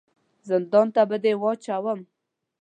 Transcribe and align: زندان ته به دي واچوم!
زندان 0.49 0.87
ته 0.95 1.01
به 1.09 1.17
دي 1.23 1.33
واچوم! 1.41 1.99